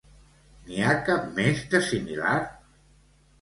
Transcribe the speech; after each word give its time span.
N'hi 0.69 0.79
ha 0.85 0.95
cap 1.09 1.27
més 1.41 1.61
de 1.75 1.83
similar? 1.91 2.35